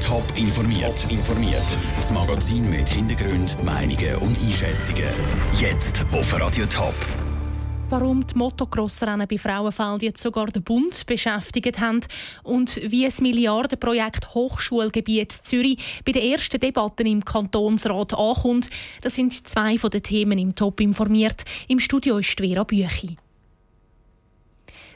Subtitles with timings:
[0.00, 1.10] Top informiert.
[1.10, 1.66] informiert.
[1.96, 5.08] Das Magazin mit Hintergrund, Meinungen und Einschätzungen.
[5.58, 6.94] Jetzt auf Radio Top.
[7.90, 12.02] Warum die Motocross-Rennen bei Frauenfeld jetzt sogar den Bund beschäftigt haben
[12.44, 18.70] und wie das Milliardenprojekt Hochschulgebiet Zürich bei den ersten Debatten im Kantonsrat ankommt,
[19.00, 21.44] das sind zwei von den Themen im Top informiert.
[21.66, 23.16] Im Studio ist Vera Büchi.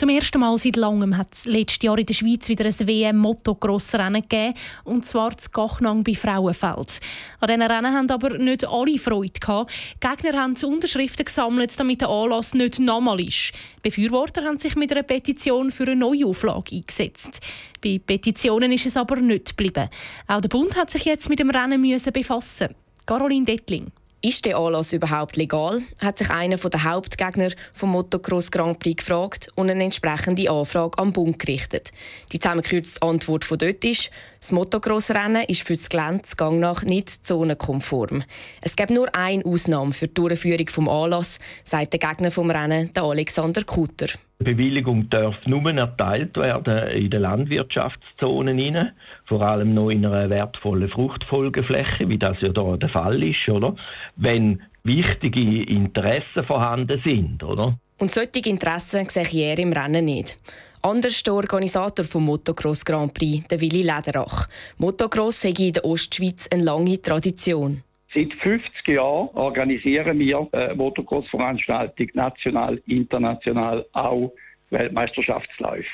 [0.00, 4.22] Zum ersten Mal seit langem hat es letztes Jahr in der Schweiz wieder ein WM-Motocross-Rennen
[4.22, 7.00] gegeben, und zwar zu Gachnang bei Frauenfeld.
[7.38, 9.70] An diesen Rennen haben aber nicht alle Freude gehabt.
[10.02, 13.52] Die Gegner haben Unterschriften gesammelt, damit der Anlass nicht normal ist.
[13.82, 17.38] Befürworter haben sich mit einer Petition für eine Neuauflage eingesetzt.
[17.82, 19.90] Bei Petitionen ist es aber nicht geblieben.
[20.28, 22.74] Auch der Bund hat sich jetzt mit dem Rennen befassen.
[23.04, 23.92] Caroline Dettling.
[24.22, 25.80] Ist der Anlass überhaupt legal?
[25.98, 31.14] hat sich einer der Hauptgegner vom Motocross Grand Prix gefragt und eine entsprechende Anfrage am
[31.14, 31.90] Bund gerichtet.
[32.30, 37.26] Die zusammengekürzte Antwort von dort ist, das Motocross-Rennen ist für das Gelände Gang nach nicht
[37.26, 38.22] zonenkonform.
[38.60, 42.92] Es gibt nur eine Ausnahme für die Durchführung des Anlass, sagt der Gegner vom Rennen,
[42.92, 44.08] der Alexander Kutter.
[44.40, 48.92] Die Bewilligung darf nur erteilt werden in den Landwirtschaftszonen,
[49.26, 53.76] vor allem noch in einer wertvollen Fruchtfolgefläche, wie das ja hier der Fall ist, oder?
[54.16, 57.78] Wenn wichtige Interessen vorhanden sind, oder?
[57.98, 60.38] Und solche Interessen sehe ich eher im Rennen nicht.
[60.80, 64.48] Anders der Organisator vom Motocross Grand Prix, der Willi Lederach.
[64.78, 67.82] Motocross hat in der Ostschweiz eine lange Tradition.
[68.12, 74.32] Seit 50 Jahren organisieren wir äh, Motocross-Veranstaltung national, international, auch
[74.70, 75.88] Weltmeisterschaftsläufe.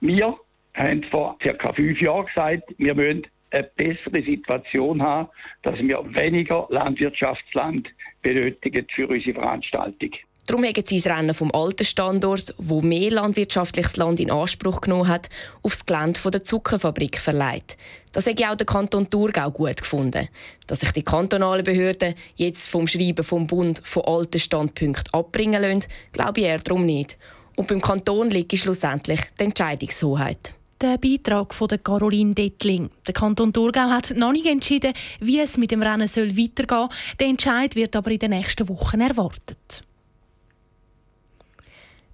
[0.00, 0.34] Wir
[0.74, 1.72] haben vor ca.
[1.72, 5.28] fünf Jahren gesagt, wir müssen eine bessere Situation haben,
[5.62, 7.88] dass wir weniger Landwirtschaftsland
[8.22, 10.10] benötigen für unsere Veranstaltung.
[10.48, 15.06] Darum haben sie das Rennen vom alten Standort, wo mehr landwirtschaftliches Land in Anspruch genommen
[15.06, 15.28] hat,
[15.62, 17.76] aufs Gelände der Zuckerfabrik verleiht.
[18.12, 20.26] Das hätte auch der Kanton Thurgau gut gefunden.
[20.66, 25.84] Dass sich die kantonalen Behörden jetzt vom Schreiben vom Bund von alten Standpunkten abbringen lassen,
[26.12, 27.18] glaube ich eher darum nicht.
[27.54, 30.54] Und beim Kanton liegt schlussendlich die Entscheidungshoheit.
[30.80, 32.88] Der Beitrag von der Caroline Dettling.
[33.06, 36.88] Der Kanton Thurgau hat noch nicht entschieden, wie es mit dem Rennen weitergehen soll.
[37.20, 39.84] Der Entscheid wird aber in den nächsten Wochen erwartet.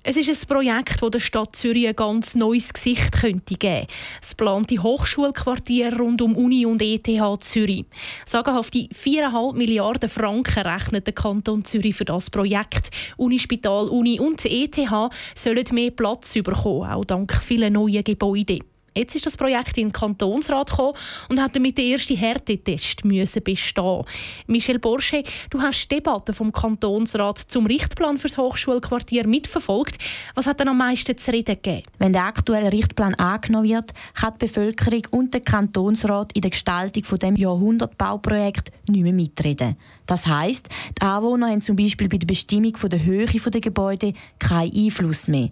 [0.06, 3.86] Es ist ein Projekt, das der Stadt Zürich ein ganz neues Gesicht könnte geben
[4.20, 7.08] Das geplante Hochschulquartier rund um Uni und ETH
[7.40, 7.86] Zürich.
[8.26, 12.90] Sagenhafte 4,5 Milliarden Franken rechnet der Kanton Zürich für das Projekt.
[13.16, 14.78] Unispital, Uni und ETH
[15.34, 18.73] sollen mehr Platz bekommen, auch dank vielen neuen Gebäuden.
[18.96, 20.94] Jetzt ist das Projekt in den Kantonsrat gekommen
[21.28, 24.04] und hat damit den ersten Härtetest müssen bestehen.
[24.46, 29.98] Michel Borsche, du hast die Debatte vom Kantonsrat zum Richtplan fürs Hochschulquartier mitverfolgt.
[30.36, 31.82] Was hat denn am meisten zu reden gegeben?
[31.98, 37.02] Wenn der aktuelle Richtplan angenommen wird, kann die Bevölkerung und der Kantonsrat in der Gestaltung
[37.02, 39.76] von dem Jahrhundertbauprojekt nicht mehr mitreden.
[40.06, 40.68] Das heisst,
[40.98, 45.50] die Anwohner haben zum Beispiel bei der Bestimmung der Höhe der Gebäude keinen Einfluss mehr.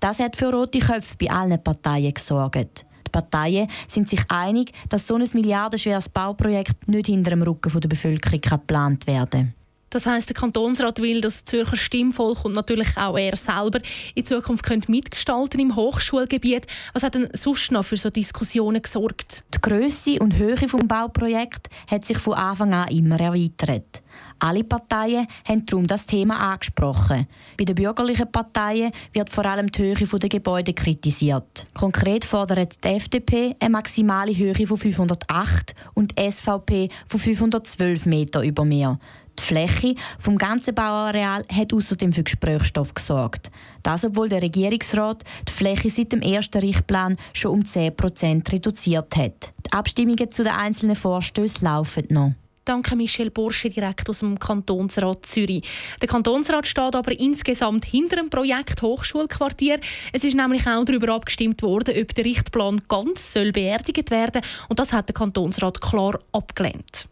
[0.00, 2.79] Das hat für rote Köpfe bei allen Parteien gesorgt.
[3.06, 7.88] Die Parteien sind sich einig, dass so ein milliardenschweres Bauprojekt nicht hinter dem Rücken der
[7.88, 9.54] Bevölkerung geplant werden kann.
[9.90, 13.80] Das heißt, der Kantonsrat will, dass das Zürcher Stimmvolk und natürlich auch er selber
[14.14, 16.68] in Zukunft könnt mitgestalten im Hochschulgebiet.
[16.92, 19.42] Was hat denn sonst noch für so Diskussionen gesorgt?
[19.52, 24.02] Die Größe und Höhe des Bauprojekts hat sich von Anfang an immer erweitert.
[24.40, 27.26] Alle Parteien haben darum das Thema angesprochen.
[27.58, 31.66] Bei den bürgerlichen Parteien wird vor allem die Höhe der Gebäude kritisiert.
[31.74, 38.42] Konkret fordert die FDP eine maximale Höhe von 508 und die SVP von 512 Meter
[38.42, 38.98] über Meer.
[39.38, 43.50] Die Fläche vom ganzen Bauareal hat außerdem für Gesprächsstoff gesorgt.
[43.82, 49.52] Das, obwohl der Regierungsrat die Fläche seit dem ersten Richtplan schon um 10% reduziert hat.
[49.66, 52.32] Die Abstimmungen zu den einzelnen Vorstößen laufen noch.
[52.64, 55.62] Danke Michel Bursche direkt aus dem Kantonsrat Zürich.
[56.00, 59.80] Der Kantonsrat steht aber insgesamt hinter dem Projekt Hochschulquartier.
[60.12, 64.78] Es ist nämlich auch darüber abgestimmt worden, ob der Richtplan ganz soll beerdigt werden und
[64.78, 67.08] das hat der Kantonsrat klar abgelehnt.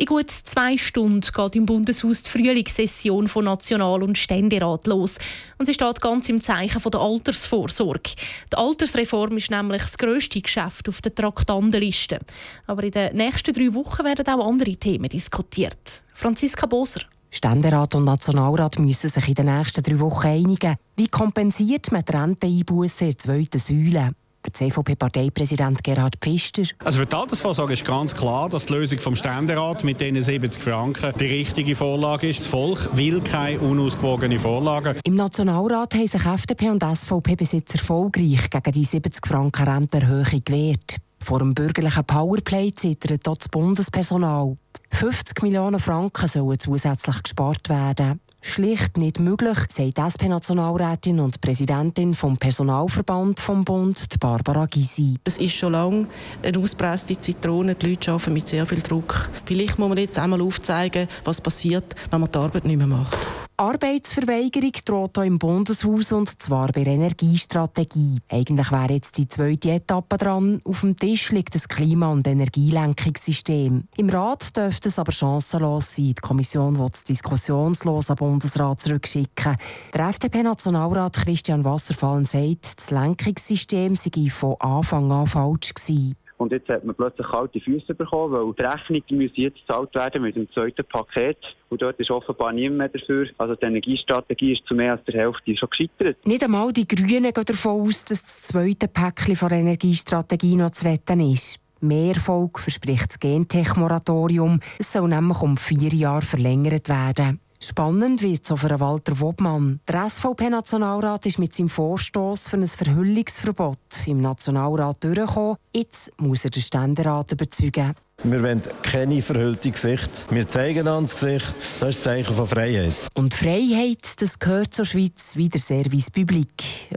[0.00, 5.16] In gut zwei Stunden geht im Bundeshaus die Frühlingssession von National- und Ständerat los.
[5.58, 8.12] Und sie steht ganz im Zeichen der Altersvorsorge.
[8.50, 12.18] Die Altersreform ist nämlich das grösste Geschäft auf der Traktandenliste.
[12.66, 16.02] Aber in den nächsten drei Wochen werden auch andere Themen diskutiert.
[16.14, 17.02] Franziska Boser.
[17.30, 20.76] Ständerat und Nationalrat müssen sich in den nächsten drei Wochen einigen.
[20.96, 24.14] Wie kompensiert man die Renteneinbußen in der zweiten Säule?
[24.44, 26.62] Der CVP-Parteipräsident Gerhard Pfister.
[26.82, 30.62] Also für die Altersvorsorge ist ganz klar, dass die Lösung vom Ständerat mit diesen 70
[30.62, 32.40] Franken die richtige Vorlage ist.
[32.40, 34.96] Das Volk will keine unausgewogene Vorlage.
[35.04, 40.42] Im Nationalrat haben sich FDP und SVP bis jetzt erfolgreich gegen die 70 Franken Rentenerhöhung
[40.44, 40.96] gewehrt.
[41.22, 44.56] Vor dem bürgerlichen Powerplay zittert dort das Bundespersonal.
[44.90, 48.20] 50 Millionen Franken sollen zusätzlich gespart werden.
[48.42, 55.18] Schlicht nicht möglich, sagt SP-Nationalrätin und Präsidentin vom Personalverband vom Bund, Barbara Gysi.
[55.24, 56.06] Es ist schon lange
[56.42, 57.74] eine auspresste Zitrone.
[57.74, 59.28] Die Leute arbeiten mit sehr viel Druck.
[59.44, 63.18] Vielleicht muss man jetzt einmal aufzeigen, was passiert, wenn man die Arbeit nicht mehr macht.
[63.60, 68.16] Arbeitsverweigerung droht auch im Bundeshaus und zwar bei der Energiestrategie.
[68.30, 70.62] Eigentlich wäre jetzt die zweite Etappe dran.
[70.64, 73.84] Auf dem Tisch liegt das Klima- und Energielenkungssystem.
[73.98, 76.06] Im Rat dürfte es aber chancenlos sein.
[76.06, 79.58] Die Kommission will es diskussionslos am Bundesrat zurückschicken.
[79.92, 86.16] Der FDP-Nationalrat Christian Wasserfallen sagt, das Lenkungssystem sei von Anfang an falsch gewesen.
[86.40, 90.22] Und jetzt hat man plötzlich kalte Füße bekommen, weil die Rechnung müssen jetzt gezahlt werden
[90.22, 91.36] mit dem zweiten Paket.
[91.68, 93.28] Und dort ist offenbar niemand mehr dafür.
[93.36, 96.16] Also die Energiestrategie ist zu mehr als der Hälfte schon gescheitert.
[96.26, 100.70] Nicht einmal die Grünen gehen davon aus, dass das zweite Päckchen von der Energiestrategie noch
[100.70, 101.60] zu retten ist.
[101.80, 104.60] Mehr Erfolg verspricht das Gentech-Moratorium.
[104.78, 107.40] Es soll nämlich um vier Jahre verlängert werden.
[107.62, 109.80] Spannend wird es auch für Walter Wobmann.
[109.86, 115.56] Der SVP-Nationalrat ist mit seinem Vorstoß für ein Verhüllungsverbot im Nationalrat durchgekommen.
[115.74, 117.92] Jetzt muss er den Ständerat überzeugen.
[118.22, 120.26] Wir wollen keine verhüllte Gesicht.
[120.30, 121.54] Wir zeigen ans Gesicht.
[121.80, 122.94] Das ist das Zeichen von Freiheit.
[123.12, 126.48] Und Freiheit, das gehört zur Schweiz wie der Service Public.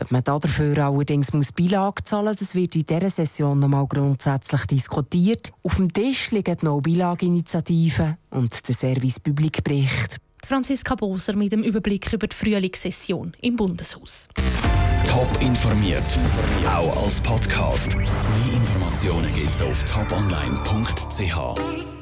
[0.01, 3.85] Ob man dafür allerdings muss Beilage zahlen muss, das wird in dieser Session noch mal
[3.85, 5.51] grundsätzlich diskutiert.
[5.61, 10.19] Auf dem Tisch liegen noch Beilageinitiativen und der Service Public Bericht.
[10.45, 14.27] Franziska Boser mit dem Überblick über die Frühlingssession im Bundeshaus.
[15.05, 16.17] Top informiert,
[16.67, 17.95] auch als Podcast.
[17.95, 18.07] Mehr
[18.53, 21.92] Informationen gibt's auf toponline.ch.